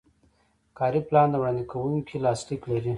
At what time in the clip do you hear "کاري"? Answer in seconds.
0.79-1.01